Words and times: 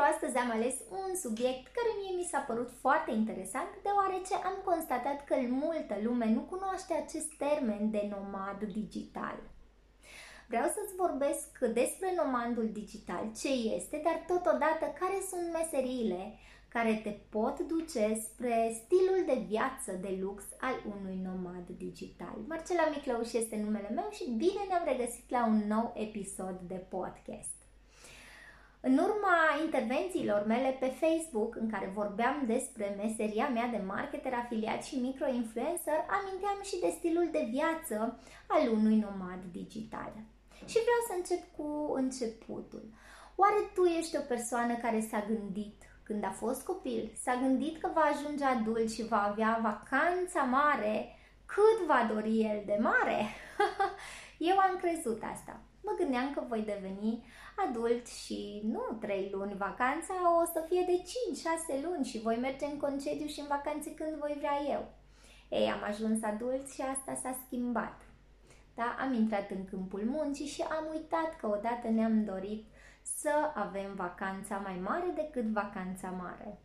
Pentru 0.00 0.18
astăzi 0.18 0.42
am 0.44 0.50
ales 0.56 0.76
un 1.02 1.10
subiect 1.24 1.64
care 1.76 1.90
mie 2.00 2.14
mi 2.16 2.30
s-a 2.32 2.42
părut 2.50 2.70
foarte 2.84 3.10
interesant, 3.20 3.70
deoarece 3.86 4.34
am 4.48 4.56
constatat 4.70 5.18
că 5.24 5.34
multă 5.64 5.94
lume 6.06 6.26
nu 6.36 6.42
cunoaște 6.52 6.92
acest 6.94 7.30
termen 7.44 7.90
de 7.90 8.02
nomad 8.14 8.60
digital. 8.80 9.36
Vreau 10.50 10.68
să-ți 10.76 10.98
vorbesc 11.04 11.50
despre 11.80 12.08
nomadul 12.20 12.68
digital, 12.80 13.24
ce 13.40 13.52
este, 13.76 13.96
dar 14.06 14.16
totodată 14.32 14.84
care 15.00 15.18
sunt 15.30 15.46
meseriile 15.58 16.22
care 16.68 17.00
te 17.04 17.12
pot 17.34 17.56
duce 17.72 18.04
spre 18.26 18.56
stilul 18.80 19.20
de 19.30 19.38
viață 19.52 19.92
de 20.04 20.12
lux 20.22 20.38
al 20.60 20.76
unui 20.94 21.18
nomad 21.28 21.66
digital. 21.84 22.36
Marcela 22.48 22.86
Miclăuș 22.94 23.32
este 23.32 23.56
numele 23.56 23.90
meu 23.98 24.08
și 24.18 24.30
bine 24.44 24.62
ne-am 24.68 24.84
regăsit 24.92 25.30
la 25.30 25.42
un 25.46 25.60
nou 25.74 25.86
episod 26.06 26.56
de 26.72 26.80
podcast. 26.96 27.59
În 28.82 28.98
urma 28.98 29.36
intervențiilor 29.64 30.44
mele 30.46 30.76
pe 30.80 30.86
Facebook, 30.86 31.56
în 31.56 31.70
care 31.70 31.90
vorbeam 31.94 32.42
despre 32.46 32.94
meseria 32.96 33.48
mea 33.48 33.66
de 33.66 33.82
marketer 33.86 34.32
afiliat 34.32 34.84
și 34.84 34.98
microinfluencer, 34.98 35.98
aminteam 36.18 36.58
și 36.62 36.80
de 36.80 36.94
stilul 36.98 37.28
de 37.32 37.48
viață 37.50 38.18
al 38.46 38.68
unui 38.72 38.96
nomad 38.96 39.42
digital. 39.52 40.12
Și 40.66 40.78
vreau 40.86 41.00
să 41.08 41.12
încep 41.16 41.42
cu 41.56 41.92
începutul. 41.94 42.84
Oare 43.36 43.70
tu 43.74 43.84
ești 43.84 44.16
o 44.16 44.20
persoană 44.20 44.74
care 44.74 45.00
s-a 45.00 45.24
gândit 45.28 45.82
când 46.02 46.24
a 46.24 46.30
fost 46.30 46.64
copil, 46.64 47.12
s-a 47.22 47.34
gândit 47.34 47.80
că 47.80 47.90
va 47.94 48.00
ajunge 48.00 48.44
adult 48.44 48.90
și 48.92 49.06
va 49.06 49.22
avea 49.22 49.58
vacanța 49.62 50.42
mare 50.42 51.16
cât 51.46 51.86
va 51.86 52.10
dori 52.14 52.40
el 52.40 52.62
de 52.66 52.78
mare? 52.80 53.26
Eu 54.50 54.58
am 54.58 54.76
crezut 54.80 55.22
asta. 55.32 55.60
Mă 55.82 55.92
gândeam 55.98 56.32
că 56.34 56.42
voi 56.48 56.62
deveni 56.62 57.24
adult 57.68 58.06
și 58.06 58.60
nu 58.64 58.82
3 59.00 59.28
luni 59.32 59.56
vacanța, 59.56 60.14
o 60.42 60.44
să 60.44 60.64
fie 60.68 60.82
de 60.86 61.02
5-6 61.80 61.84
luni 61.84 62.04
și 62.04 62.20
voi 62.20 62.36
merge 62.36 62.64
în 62.64 62.78
concediu 62.78 63.26
și 63.26 63.40
în 63.40 63.46
vacanțe 63.46 63.94
când 63.94 64.14
voi 64.14 64.34
vrea 64.38 64.58
eu. 64.70 64.88
Ei, 65.48 65.70
am 65.70 65.82
ajuns 65.82 66.22
adult 66.22 66.70
și 66.70 66.80
asta 66.80 67.14
s-a 67.22 67.38
schimbat. 67.46 68.00
Da? 68.74 68.96
Am 69.00 69.12
intrat 69.12 69.50
în 69.50 69.64
câmpul 69.64 70.02
muncii 70.06 70.46
și 70.46 70.62
am 70.62 70.84
uitat 70.90 71.36
că 71.40 71.46
odată 71.46 71.88
ne-am 71.88 72.24
dorit 72.24 72.64
să 73.02 73.30
avem 73.54 73.94
vacanța 73.94 74.56
mai 74.56 74.78
mare 74.82 75.12
decât 75.14 75.44
vacanța 75.44 76.10
mare. 76.10 76.58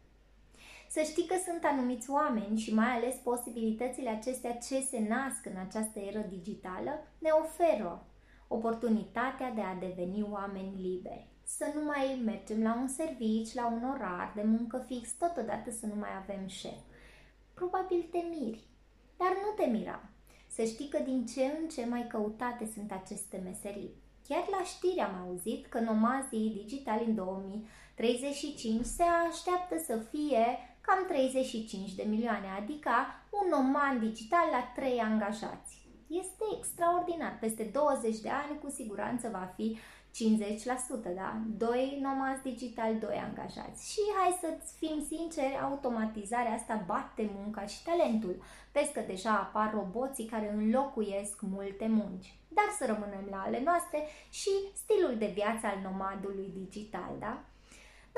Să 0.89 1.01
știi 1.01 1.25
că 1.25 1.35
sunt 1.45 1.63
anumiți 1.63 2.09
oameni 2.09 2.57
și 2.57 2.73
mai 2.73 2.89
ales 2.89 3.15
posibilitățile 3.15 4.09
acestea 4.09 4.53
ce 4.53 4.81
se 4.81 5.05
nasc 5.07 5.45
în 5.45 5.57
această 5.67 5.99
eră 5.99 6.25
digitală 6.29 7.07
ne 7.17 7.29
oferă 7.29 8.05
oportunitatea 8.47 9.51
de 9.51 9.61
a 9.61 9.75
deveni 9.75 10.27
oameni 10.31 10.81
liberi. 10.81 11.27
Să 11.43 11.71
nu 11.75 11.83
mai 11.83 12.21
mergem 12.25 12.63
la 12.63 12.75
un 12.81 12.87
servici, 12.87 13.53
la 13.53 13.67
un 13.67 13.83
orar 13.93 14.31
de 14.35 14.43
muncă 14.43 14.83
fix, 14.87 15.11
totodată 15.11 15.71
să 15.71 15.85
nu 15.85 15.95
mai 15.95 16.09
avem 16.21 16.47
șef. 16.47 16.79
Probabil 17.53 18.07
te 18.11 18.17
miri, 18.29 18.67
dar 19.17 19.29
nu 19.43 19.63
te 19.63 19.69
mira. 19.69 20.09
Să 20.47 20.63
știi 20.63 20.87
că 20.89 20.99
din 21.03 21.25
ce 21.25 21.43
în 21.43 21.67
ce 21.67 21.85
mai 21.85 22.07
căutate 22.07 22.69
sunt 22.73 22.91
aceste 22.91 23.41
meserii. 23.43 23.93
Chiar 24.27 24.45
la 24.49 24.63
știri 24.63 24.99
am 24.99 25.27
auzit 25.27 25.65
că 25.65 25.79
nomazii 25.79 26.61
digitali 26.63 27.05
în 27.05 27.15
2035 27.15 28.85
se 28.85 29.03
așteaptă 29.03 29.77
să 29.85 29.97
fie 29.97 30.45
cam 30.81 31.05
35 31.07 31.93
de 31.93 32.03
milioane, 32.03 32.47
adică 32.59 32.91
un 33.29 33.49
noman 33.49 33.99
digital 33.99 34.47
la 34.51 34.71
3 34.75 34.99
angajați. 34.99 35.84
Este 36.21 36.45
extraordinar. 36.57 37.37
Peste 37.39 37.63
20 37.63 38.19
de 38.19 38.29
ani 38.29 38.59
cu 38.63 38.69
siguranță 38.69 39.29
va 39.31 39.53
fi 39.55 39.77
50%, 40.15 41.15
da? 41.15 41.37
Doi 41.57 41.99
nomazi 42.01 42.41
digital, 42.41 42.97
doi 42.97 43.23
angajați. 43.27 43.91
Și 43.91 43.99
hai 44.17 44.37
să 44.41 44.47
fim 44.77 45.05
sinceri, 45.07 45.59
automatizarea 45.61 46.53
asta 46.53 46.83
bate 46.85 47.29
munca 47.35 47.65
și 47.65 47.83
talentul. 47.83 48.43
Vezi 48.71 48.91
că 48.91 49.01
deja 49.07 49.31
apar 49.31 49.73
roboții 49.73 50.25
care 50.25 50.53
înlocuiesc 50.53 51.41
multe 51.41 51.87
munci. 51.87 52.35
Dar 52.47 52.69
să 52.77 52.85
rămânem 52.85 53.27
la 53.29 53.41
ale 53.41 53.61
noastre 53.63 53.99
și 54.29 54.49
stilul 54.73 55.15
de 55.17 55.31
viață 55.33 55.65
al 55.65 55.79
nomadului 55.83 56.53
digital, 56.53 57.11
da? 57.19 57.43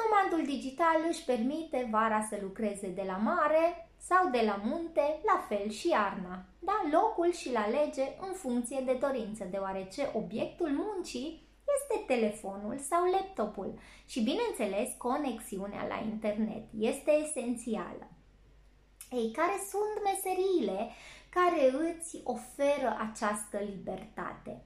Nomadul 0.02 0.46
digital 0.46 0.98
își 1.10 1.26
permite 1.26 1.88
vara 1.92 2.28
să 2.30 2.38
lucreze 2.42 2.90
de 2.90 3.04
la 3.08 3.16
mare 3.16 3.87
sau 3.98 4.30
de 4.30 4.42
la 4.46 4.62
munte, 4.64 5.20
la 5.26 5.46
fel 5.48 5.70
și 5.70 5.88
iarna. 5.88 6.46
Da, 6.60 6.82
locul 6.92 7.32
și-l 7.32 7.56
alege 7.56 8.04
în 8.28 8.34
funcție 8.34 8.82
de 8.86 8.94
dorință, 8.94 9.44
deoarece 9.52 10.12
obiectul 10.14 10.70
muncii 10.70 11.48
este 11.76 12.14
telefonul 12.14 12.78
sau 12.78 13.12
laptopul 13.12 13.80
și, 14.06 14.24
bineînțeles, 14.24 14.90
conexiunea 14.98 15.88
la 15.88 16.00
internet 16.12 16.64
este 16.80 17.12
esențială. 17.12 18.08
Ei, 19.12 19.32
care 19.32 19.56
sunt 19.70 20.04
meseriile 20.04 20.90
care 21.30 21.72
îți 21.72 22.22
oferă 22.24 22.98
această 23.12 23.58
libertate? 23.58 24.62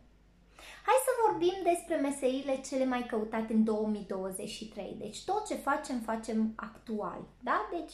Hai 0.86 0.96
să 1.06 1.12
vorbim 1.28 1.54
despre 1.64 1.96
meseriile 1.96 2.62
cele 2.62 2.86
mai 2.86 3.06
căutate 3.06 3.54
în 3.54 3.64
2023. 3.64 4.96
Deci 4.98 5.24
tot 5.26 5.46
ce 5.48 5.56
facem, 5.56 6.00
facem 6.00 6.54
actual. 6.56 7.22
Da? 7.40 7.70
Deci, 7.72 7.94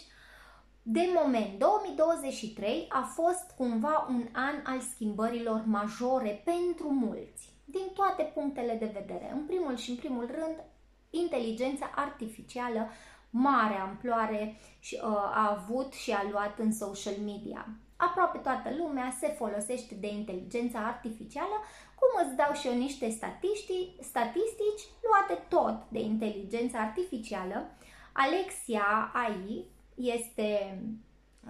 de 0.90 1.09
moment, 1.24 1.59
2023 1.59 2.86
a 2.90 3.02
fost 3.02 3.52
cumva 3.58 4.08
un 4.09 4.28
an 4.31 4.56
al 4.64 4.80
schimbărilor 4.80 5.64
majore 5.66 6.42
pentru 6.46 6.90
mulți 6.90 7.53
din 7.66 7.88
toate 7.94 8.24
punctele 8.24 8.74
de 8.74 8.92
vedere. 8.94 9.31
În 9.34 9.46
primul 9.46 9.75
și 9.75 9.90
în 9.90 9.96
primul 9.96 10.25
rând, 10.25 10.64
inteligența 11.09 11.92
artificială 11.96 12.90
mare 13.30 13.74
amploare 13.74 14.59
și, 14.80 15.00
uh, 15.03 15.09
a 15.14 15.58
avut 15.59 15.94
și 15.94 16.12
a 16.12 16.28
luat 16.31 16.59
în 16.59 16.72
social 16.74 17.18
media. 17.25 17.68
Aproape 17.96 18.38
toată 18.38 18.69
lumea 18.78 19.16
se 19.19 19.28
folosește 19.28 19.96
de 19.96 20.08
inteligența 20.08 20.80
artificială, 20.80 21.58
cum 22.00 22.25
îți 22.25 22.36
dau 22.36 22.54
și 22.54 22.68
eu 22.68 22.74
niște 22.74 23.09
statistici, 23.09 23.92
statistici 24.00 24.84
luate 25.08 25.44
tot 25.48 25.90
de 25.90 26.00
inteligența 26.00 26.80
artificială. 26.80 27.69
Alexia 28.12 29.12
AI 29.14 29.75
este, 29.97 30.81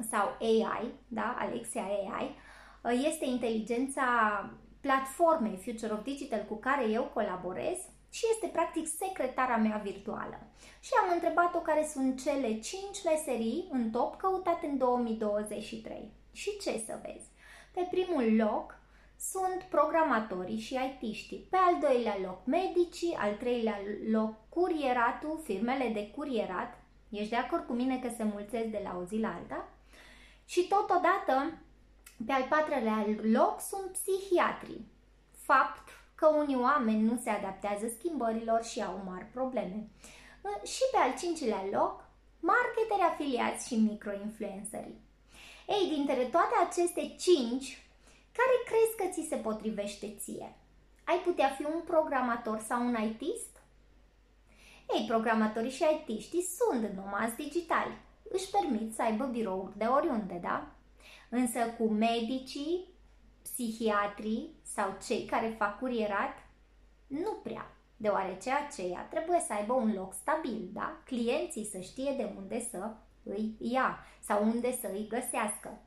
sau 0.09 0.38
AI, 0.40 0.91
da, 1.08 1.35
Alexia 1.40 1.84
AI, 1.84 2.35
uh, 2.84 3.03
este 3.06 3.25
inteligența 3.25 4.06
platformei 4.81 5.59
Future 5.63 5.94
of 5.94 6.03
Digital 6.03 6.46
cu 6.47 6.56
care 6.56 6.90
eu 6.90 7.03
colaborez 7.03 7.78
și 8.09 8.25
este 8.31 8.47
practic 8.47 8.88
secretara 8.88 9.57
mea 9.57 9.81
virtuală. 9.84 10.40
Și 10.80 10.91
am 11.03 11.13
întrebat-o 11.13 11.59
care 11.59 11.90
sunt 11.94 12.24
cele 12.24 12.59
5 12.59 13.03
meserii 13.06 13.68
în 13.72 13.90
top 13.90 14.18
căutate 14.18 14.68
în 14.68 14.78
2023. 14.78 16.12
Și 16.31 16.57
ce 16.62 16.84
să 16.86 17.00
vezi? 17.03 17.28
Pe 17.74 17.88
primul 17.91 18.36
loc 18.36 18.80
sunt 19.19 19.63
programatorii 19.69 20.59
și 20.59 20.74
IT-știi, 20.74 21.47
pe 21.50 21.57
al 21.57 21.80
doilea 21.80 22.18
loc 22.24 22.46
medicii, 22.46 23.18
al 23.19 23.34
treilea 23.34 23.80
loc 24.12 24.34
curieratul, 24.50 25.41
firmele 25.44 25.90
de 25.94 26.09
curierat. 26.16 26.77
Ești 27.09 27.29
de 27.29 27.35
acord 27.35 27.66
cu 27.66 27.73
mine 27.73 28.00
că 28.00 28.09
se 28.16 28.23
mulțesc 28.23 28.68
de 28.68 28.81
la 28.84 28.97
o 28.97 29.03
zi 29.03 29.18
la 29.18 29.34
alta? 29.34 29.68
Și 30.45 30.68
totodată 30.68 31.57
pe 32.25 32.31
al 32.31 32.44
patrulea 32.50 33.06
loc 33.22 33.62
sunt 33.62 33.91
psihiatrii. 33.91 34.91
Fapt 35.31 35.90
că 36.16 36.28
unii 36.28 36.56
oameni 36.56 37.01
nu 37.01 37.19
se 37.23 37.29
adaptează 37.29 37.88
schimbărilor 37.97 38.63
și 38.63 38.84
au 38.84 39.01
mari 39.06 39.25
probleme. 39.25 39.88
Și 40.63 40.81
pe 40.91 40.97
al 40.97 41.13
cincilea 41.18 41.63
loc, 41.72 42.06
marketeri 42.40 43.09
afiliați 43.12 43.68
și 43.68 43.75
microinfluencerii. 43.75 45.01
Ei, 45.68 45.89
dintre 45.95 46.24
toate 46.24 46.56
aceste 46.68 47.16
cinci, 47.19 47.88
care 48.38 48.56
crezi 48.69 48.97
că 48.97 49.06
ți 49.13 49.28
se 49.29 49.35
potrivește 49.35 50.16
ție? 50.18 50.56
Ai 51.03 51.18
putea 51.18 51.50
fi 51.50 51.63
un 51.63 51.81
programator 51.85 52.59
sau 52.59 52.85
un 52.85 52.95
ITist? 53.03 53.56
Ei, 54.97 55.06
programatorii 55.08 55.72
și 55.72 55.84
IT-știi 55.84 56.42
sunt 56.42 56.89
nomazi 56.95 57.36
digitali. 57.36 57.98
Își 58.30 58.50
permit 58.50 58.94
să 58.94 59.01
aibă 59.01 59.25
birouri 59.25 59.77
de 59.77 59.86
oriunde, 59.86 60.39
da? 60.42 60.72
Însă 61.30 61.60
cu 61.77 61.83
medicii, 61.83 62.86
psihiatrii 63.42 64.56
sau 64.62 64.98
cei 65.07 65.25
care 65.25 65.56
fac 65.57 65.80
curierat, 65.80 66.33
nu 67.07 67.31
prea, 67.44 67.75
deoarece 67.98 68.51
aceia 68.51 69.01
trebuie 69.10 69.39
să 69.48 69.54
aibă 69.54 69.74
un 69.74 69.94
loc 69.94 70.13
stabil, 70.13 70.69
da? 70.74 71.01
Clienții 71.06 71.66
să 71.66 71.80
știe 71.80 72.13
de 72.18 72.33
unde 72.38 72.68
să 72.72 72.92
îi 73.24 73.56
ia 73.60 74.06
sau 74.19 74.44
unde 74.44 74.72
să 74.72 74.88
îi 74.94 75.07
găsească. 75.07 75.80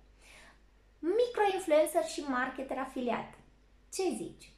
Microinfluencer 0.98 2.04
și 2.04 2.20
marketer 2.20 2.78
afiliat. 2.78 3.34
Ce 3.92 4.02
zici? 4.16 4.52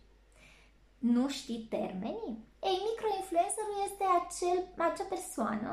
Nu 0.98 1.28
știi 1.28 1.66
termenii? 1.70 2.50
Ei, 2.68 2.78
microinfluencerul 2.88 3.78
este 3.88 4.04
acel, 4.20 4.58
acea 4.88 5.08
persoană 5.14 5.70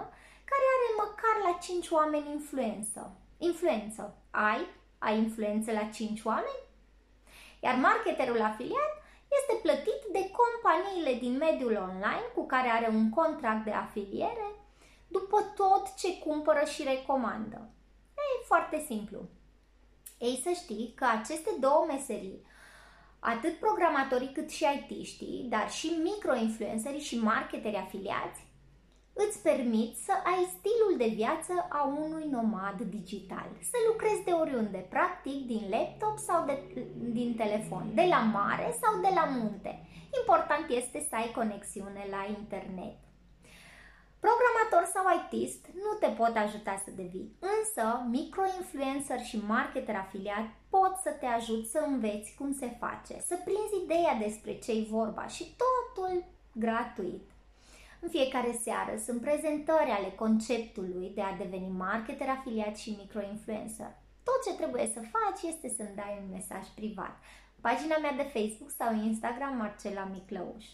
care 0.50 0.66
are 0.76 0.90
măcar 1.04 1.36
la 1.48 1.58
5 1.58 1.90
oameni 1.90 2.32
influență. 2.32 3.02
Influență. 3.38 4.18
Ai 4.32 4.62
ai 5.00 5.18
influență 5.18 5.72
la 5.72 5.84
5 5.84 6.24
oameni? 6.24 6.64
Iar 7.60 7.76
marketerul 7.76 8.42
afiliat 8.42 8.94
este 9.40 9.54
plătit 9.62 10.02
de 10.12 10.32
companiile 10.40 11.14
din 11.20 11.38
mediul 11.38 11.76
online 11.76 12.26
cu 12.36 12.46
care 12.46 12.68
are 12.68 12.88
un 12.88 13.10
contract 13.10 13.64
de 13.64 13.72
afiliere 13.72 14.48
după 15.08 15.42
tot 15.56 15.96
ce 15.96 16.18
cumpără 16.18 16.64
și 16.66 16.84
recomandă? 16.84 17.70
E 18.16 18.46
foarte 18.46 18.84
simplu. 18.88 19.20
Ei 20.18 20.40
să 20.44 20.50
știi 20.50 20.94
că 20.96 21.06
aceste 21.06 21.50
două 21.60 21.86
meserii, 21.88 22.46
atât 23.20 23.56
programatorii 23.56 24.32
cât 24.34 24.50
și 24.50 24.66
IT-știi, 24.76 25.46
dar 25.50 25.72
și 25.72 25.88
microinfluencerii 26.04 27.00
și 27.00 27.20
marketeri 27.20 27.76
afiliați, 27.76 28.48
îți 29.14 29.42
permit 29.42 29.96
să 29.96 30.14
ai 30.24 30.42
stilul 30.58 30.94
de 30.98 31.16
viață 31.16 31.54
a 31.70 31.84
unui 31.86 32.28
nomad 32.30 32.82
digital. 32.82 33.50
Să 33.62 33.78
lucrezi 33.88 34.24
de 34.24 34.32
oriunde, 34.32 34.78
practic 34.90 35.46
din 35.46 35.64
laptop 35.70 36.18
sau 36.18 36.46
de, 36.46 36.56
din 37.18 37.36
telefon, 37.36 37.92
de 37.94 38.06
la 38.10 38.20
mare 38.20 38.78
sau 38.82 39.02
de 39.02 39.12
la 39.14 39.26
munte. 39.26 39.88
Important 40.22 40.66
este 40.70 41.00
să 41.10 41.16
ai 41.16 41.32
conexiune 41.36 42.08
la 42.10 42.26
internet. 42.38 42.98
Programator 44.70 44.86
sau 44.94 45.06
ITist 45.20 45.66
nu 45.74 45.92
te 46.00 46.08
pot 46.08 46.36
ajuta 46.36 46.82
să 46.86 46.92
devii, 46.96 47.36
însă 47.40 48.06
microinfluencer 48.10 49.20
și 49.20 49.44
marketer 49.48 49.96
afiliat 49.96 50.46
pot 50.70 50.94
să 51.04 51.10
te 51.20 51.26
ajut 51.26 51.68
să 51.68 51.80
înveți 51.88 52.36
cum 52.38 52.54
se 52.54 52.78
face, 52.80 53.16
să 53.28 53.36
prinzi 53.44 53.84
ideea 53.84 54.14
despre 54.26 54.60
ce-i 54.60 54.88
vorba 54.90 55.28
și 55.28 55.56
totul 55.64 56.24
gratuit. 56.52 57.30
În 58.00 58.10
fiecare 58.10 58.60
seară 58.62 58.94
sunt 59.06 59.22
prezentări 59.22 59.90
ale 59.98 60.10
conceptului 60.16 61.12
de 61.16 61.22
a 61.22 61.38
deveni 61.44 61.72
marketer 61.78 62.30
afiliat 62.30 62.78
și 62.78 62.98
microinfluencer. 63.02 63.92
Tot 64.24 64.40
ce 64.46 64.54
trebuie 64.62 64.92
să 64.94 65.02
faci 65.16 65.52
este 65.52 65.68
să-mi 65.78 65.96
dai 65.96 66.20
un 66.22 66.30
mesaj 66.32 66.66
privat. 66.76 67.16
Pagina 67.62 67.98
mea 67.98 68.12
de 68.12 68.32
Facebook 68.36 68.72
sau 68.78 68.94
Instagram 68.94 69.56
Marcela 69.58 70.04
Miclăuș. 70.04 70.66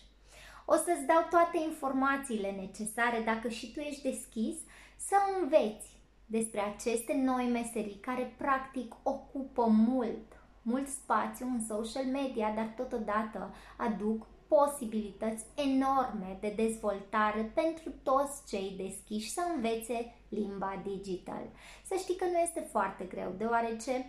O 0.65 0.75
să-ți 0.75 1.05
dau 1.05 1.27
toate 1.29 1.57
informațiile 1.57 2.51
necesare 2.51 3.21
dacă 3.25 3.47
și 3.47 3.71
tu 3.73 3.79
ești 3.79 4.09
deschis 4.09 4.55
să 4.97 5.15
înveți 5.41 5.95
despre 6.25 6.59
aceste 6.59 7.13
noi 7.13 7.49
meserii 7.51 7.99
care 8.01 8.33
practic 8.37 8.95
ocupă 9.03 9.65
mult, 9.65 10.25
mult 10.61 10.87
spațiu 10.87 11.45
în 11.45 11.65
social 11.65 12.05
media, 12.05 12.53
dar 12.55 12.73
totodată 12.75 13.53
aduc 13.77 14.27
posibilități 14.47 15.45
enorme 15.55 16.37
de 16.39 16.53
dezvoltare 16.55 17.51
pentru 17.53 17.89
toți 18.03 18.47
cei 18.47 18.73
deschiși 18.77 19.31
să 19.31 19.41
învețe 19.55 20.13
limba 20.29 20.81
digital. 20.83 21.43
Să 21.85 21.95
știi 21.97 22.15
că 22.15 22.25
nu 22.25 22.37
este 22.37 22.67
foarte 22.71 23.03
greu, 23.03 23.33
deoarece 23.37 24.05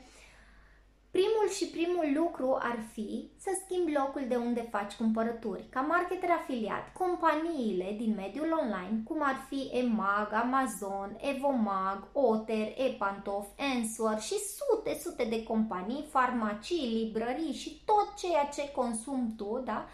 Primul 1.16 1.48
și 1.50 1.66
primul 1.66 2.22
lucru 2.22 2.58
ar 2.60 2.78
fi 2.92 3.30
să 3.38 3.50
schimbi 3.64 3.92
locul 3.92 4.24
de 4.28 4.36
unde 4.36 4.68
faci 4.70 4.92
cumpărături. 4.92 5.66
Ca 5.70 5.80
marketer 5.80 6.30
afiliat, 6.30 6.92
companiile 6.92 7.94
din 7.98 8.14
mediul 8.16 8.58
online, 8.60 9.02
cum 9.04 9.22
ar 9.22 9.46
fi 9.48 9.70
Emag, 9.72 10.32
Amazon, 10.32 11.16
Evomag, 11.20 12.08
Otter, 12.12 12.66
Epantof, 12.76 13.46
Answer 13.58 14.20
și 14.20 14.34
sute, 14.56 14.98
sute 15.02 15.24
de 15.24 15.42
companii, 15.42 16.08
farmacii, 16.10 16.92
librării 16.96 17.52
și 17.52 17.82
tot 17.84 18.14
ceea 18.16 18.44
ce 18.44 18.70
consumi 18.70 19.34
tu, 19.36 19.62
da? 19.64 19.86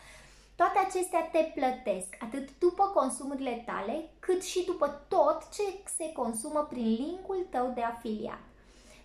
Toate 0.57 0.79
acestea 0.79 1.29
te 1.33 1.53
plătesc, 1.55 2.17
atât 2.19 2.49
după 2.59 2.85
consumurile 2.95 3.63
tale, 3.67 4.11
cât 4.19 4.43
și 4.43 4.65
după 4.65 5.05
tot 5.09 5.49
ce 5.53 5.63
se 5.97 6.13
consumă 6.13 6.67
prin 6.71 6.87
linkul 6.87 7.47
tău 7.51 7.73
de 7.75 7.83
afiliat. 7.83 8.41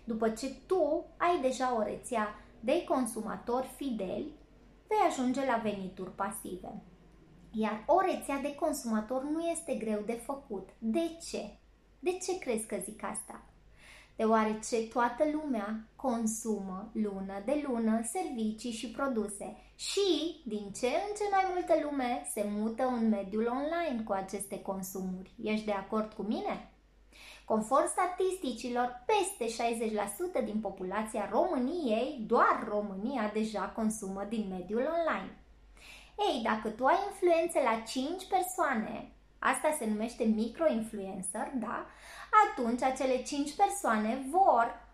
După 0.08 0.28
ce 0.28 0.54
tu 0.66 1.04
ai 1.16 1.40
deja 1.40 1.76
o 1.76 1.82
rețea 1.82 2.34
de 2.60 2.84
consumatori 2.84 3.66
fideli, 3.76 4.32
vei 4.86 4.98
ajunge 5.08 5.44
la 5.46 5.60
venituri 5.62 6.14
pasive. 6.14 6.82
Iar 7.52 7.84
o 7.86 8.00
rețea 8.00 8.38
de 8.38 8.54
consumator 8.54 9.22
nu 9.22 9.40
este 9.40 9.74
greu 9.74 10.02
de 10.06 10.12
făcut. 10.12 10.68
De 10.78 11.16
ce? 11.30 11.58
De 11.98 12.10
ce 12.10 12.38
crezi 12.38 12.66
că 12.66 12.76
zic 12.84 13.02
asta? 13.02 13.42
Deoarece 14.16 14.88
toată 14.88 15.24
lumea 15.32 15.88
consumă 15.96 16.90
lună 16.92 17.42
de 17.44 17.64
lună 17.66 18.00
servicii 18.02 18.72
și 18.72 18.90
produse 18.90 19.56
și, 19.74 20.40
din 20.46 20.72
ce 20.72 20.86
în 20.86 21.14
ce 21.16 21.24
mai 21.30 21.44
multă 21.52 21.74
lume, 21.82 22.26
se 22.32 22.44
mută 22.50 22.86
în 22.86 23.08
mediul 23.08 23.46
online 23.46 24.02
cu 24.02 24.12
aceste 24.12 24.60
consumuri. 24.60 25.34
Ești 25.42 25.64
de 25.64 25.72
acord 25.72 26.12
cu 26.12 26.22
mine? 26.22 26.72
Conform 27.44 27.86
statisticilor, 27.86 29.04
peste 29.06 29.62
60% 30.42 30.44
din 30.44 30.60
populația 30.60 31.28
României, 31.32 32.24
doar 32.26 32.66
România, 32.68 33.30
deja 33.32 33.60
consumă 33.60 34.24
din 34.28 34.46
mediul 34.48 34.88
online. 34.98 35.38
Ei, 36.18 36.42
dacă 36.42 36.68
tu 36.68 36.84
ai 36.84 36.98
influențe 37.10 37.60
la 37.62 37.82
5 37.86 38.24
persoane, 38.24 39.12
asta 39.38 39.76
se 39.78 39.86
numește 39.86 40.24
microinfluencer, 40.24 41.50
da? 41.54 41.86
Atunci 42.48 42.82
acele 42.82 43.22
5 43.22 43.52
persoane 43.52 44.26
vor 44.30 44.87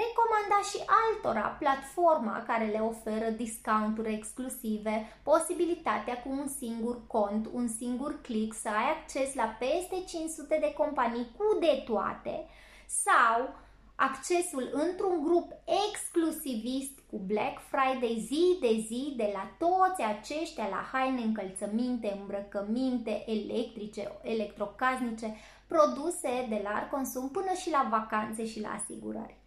recomanda 0.00 0.58
și 0.70 0.78
altora 1.02 1.48
platforma 1.62 2.44
care 2.46 2.64
le 2.64 2.78
oferă 2.78 3.28
discounturi 3.30 4.14
exclusive, 4.14 4.94
posibilitatea 5.22 6.22
cu 6.22 6.28
un 6.30 6.48
singur 6.48 7.06
cont, 7.06 7.48
un 7.52 7.68
singur 7.68 8.20
click 8.20 8.54
să 8.54 8.68
ai 8.68 8.88
acces 8.96 9.34
la 9.34 9.56
peste 9.58 9.96
500 10.06 10.58
de 10.60 10.72
companii 10.76 11.30
cu 11.36 11.58
de 11.60 11.82
toate 11.86 12.46
sau 12.86 13.54
accesul 13.94 14.70
într-un 14.72 15.22
grup 15.22 15.52
exclusivist 15.86 16.98
cu 17.10 17.16
Black 17.26 17.58
Friday 17.70 18.24
zi 18.26 18.58
de 18.60 18.84
zi 18.86 19.14
de 19.16 19.30
la 19.32 19.50
toți 19.58 20.02
aceștia 20.02 20.68
la 20.68 20.88
haine, 20.92 21.22
încălțăminte, 21.22 22.16
îmbrăcăminte, 22.20 23.24
electrice, 23.26 24.12
electrocasnice, 24.22 25.36
produse 25.66 26.46
de 26.48 26.60
larg 26.62 26.90
consum 26.90 27.28
până 27.28 27.52
și 27.52 27.70
la 27.70 27.86
vacanțe 27.90 28.46
și 28.46 28.60
la 28.60 28.68
asigurări. 28.68 29.43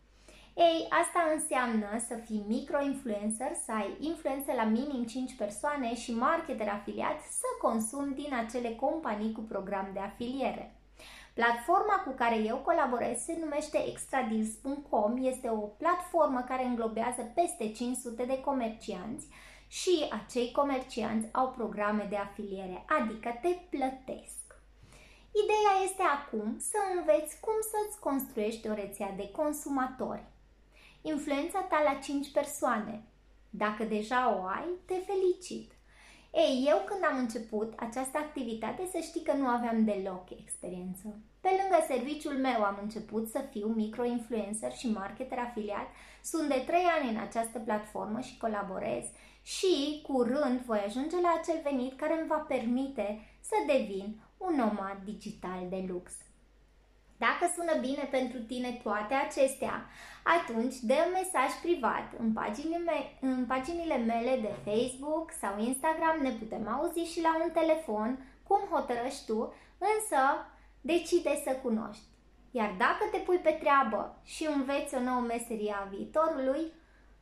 Ei, 0.58 0.88
asta 0.90 1.22
înseamnă 1.34 1.90
să 2.08 2.16
fii 2.26 2.46
micro-influencer, 2.48 3.52
să 3.66 3.72
ai 3.72 3.98
influență 4.00 4.52
la 4.54 4.64
minim 4.64 5.04
5 5.06 5.36
persoane 5.36 5.96
și 5.96 6.14
marketer 6.14 6.68
afiliat 6.68 7.22
să 7.22 7.48
consumi 7.62 8.16
din 8.16 8.34
acele 8.34 8.70
companii 8.70 9.32
cu 9.32 9.42
program 9.42 9.90
de 9.94 10.00
afiliere. 10.00 10.76
Platforma 11.34 12.04
cu 12.06 12.12
care 12.12 12.36
eu 12.36 12.58
colaborez 12.58 13.18
se 13.20 13.38
numește 13.40 13.88
extradeals.com, 13.88 15.18
este 15.22 15.50
o 15.50 15.58
platformă 15.82 16.44
care 16.48 16.66
înglobează 16.66 17.32
peste 17.36 17.72
500 17.72 18.24
de 18.24 18.42
comercianți 18.42 19.28
și 19.68 20.06
acei 20.22 20.52
comercianți 20.52 21.28
au 21.32 21.48
programe 21.52 22.06
de 22.10 22.16
afiliere, 22.16 22.86
adică 23.00 23.30
te 23.42 23.52
plătesc. 23.70 24.46
Ideea 25.44 25.74
este 25.84 26.04
acum 26.18 26.58
să 26.60 26.78
înveți 26.98 27.40
cum 27.40 27.58
să-ți 27.72 28.00
construiești 28.00 28.70
o 28.70 28.74
rețea 28.74 29.12
de 29.18 29.32
consumatori 29.32 30.36
influența 31.08 31.60
ta 31.60 31.82
la 31.84 32.00
5 32.04 32.32
persoane. 32.32 33.04
Dacă 33.50 33.84
deja 33.84 34.38
o 34.40 34.46
ai, 34.46 34.68
te 34.86 34.94
felicit. 34.94 35.72
Ei, 36.34 36.66
eu 36.68 36.82
când 36.86 37.04
am 37.12 37.18
început 37.18 37.74
această 37.76 38.18
activitate, 38.18 38.88
să 38.92 39.00
știi 39.02 39.22
că 39.24 39.34
nu 39.34 39.48
aveam 39.48 39.84
deloc 39.84 40.30
experiență. 40.30 41.20
Pe 41.42 41.50
lângă 41.50 41.86
serviciul 41.88 42.34
meu 42.34 42.64
am 42.64 42.80
început 42.82 43.30
să 43.30 43.40
fiu 43.52 43.68
microinfluencer 43.68 44.72
și 44.72 44.92
marketer 44.92 45.38
afiliat. 45.38 45.88
Sunt 46.24 46.48
de 46.48 46.64
3 46.68 46.84
ani 47.00 47.10
în 47.10 47.18
această 47.18 47.60
platformă 47.60 48.20
și 48.20 48.38
colaborez 48.38 49.04
și 49.42 50.02
curând 50.08 50.60
voi 50.60 50.80
ajunge 50.86 51.22
la 51.22 51.36
acel 51.40 51.60
venit 51.64 51.98
care 51.98 52.20
îmi 52.20 52.28
va 52.28 52.38
permite 52.38 53.20
să 53.40 53.56
devin 53.68 54.22
un 54.38 54.56
nomad 54.56 54.98
digital 55.04 55.66
de 55.70 55.86
lux. 55.88 56.12
Dacă 57.18 57.52
sună 57.56 57.80
bine 57.80 58.08
pentru 58.12 58.40
tine 58.40 58.80
toate 58.84 59.14
acestea, 59.14 59.86
atunci 60.24 60.76
dă 60.80 60.94
un 61.06 61.12
mesaj 61.12 61.52
privat 61.62 62.08
în 62.20 62.34
paginile, 62.34 62.78
me- 62.78 63.12
în 63.22 63.46
paginile 63.46 63.98
mele 63.98 64.40
de 64.42 64.72
Facebook 64.72 65.32
sau 65.32 65.60
Instagram, 65.60 66.18
ne 66.22 66.30
putem 66.32 66.68
auzi 66.68 67.12
și 67.12 67.22
la 67.22 67.36
un 67.44 67.52
telefon, 67.52 68.26
cum 68.44 68.60
hotărăști 68.72 69.26
tu, 69.26 69.54
însă 69.78 70.22
decide 70.82 71.42
să 71.44 71.52
cunoști. 71.52 72.04
Iar 72.52 72.76
dacă 72.78 73.04
te 73.12 73.18
pui 73.18 73.38
pe 73.38 73.58
treabă 73.60 74.20
și 74.24 74.48
înveți 74.56 74.96
o 74.96 75.00
nouă 75.00 75.22
meserie 75.22 75.76
a 75.82 75.88
viitorului, 75.90 76.72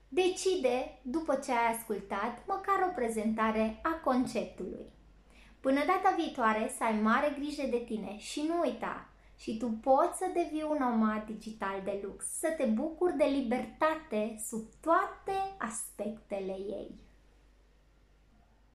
decide, 0.09 0.99
după 1.01 1.35
ce 1.35 1.51
ai 1.51 1.71
ascultat, 1.77 2.43
măcar 2.47 2.89
o 2.89 2.93
prezentare 2.95 3.79
a 3.83 3.99
conceptului. 4.03 4.93
Până 5.59 5.79
data 5.85 6.15
viitoare, 6.17 6.71
să 6.77 6.83
ai 6.83 6.99
mare 7.01 7.35
grijă 7.39 7.67
de 7.69 7.77
tine 7.85 8.17
și 8.17 8.45
nu 8.47 8.59
uita, 8.59 9.09
și 9.35 9.57
tu 9.57 9.67
poți 9.67 10.17
să 10.17 10.25
devii 10.33 10.67
un 10.69 10.77
nomad 10.79 11.25
digital 11.25 11.81
de 11.83 11.99
lux, 12.03 12.25
să 12.25 12.53
te 12.57 12.65
bucuri 12.65 13.17
de 13.17 13.23
libertate 13.23 14.35
sub 14.45 14.65
toate 14.81 15.55
aspectele 15.57 16.51
ei. 16.51 17.04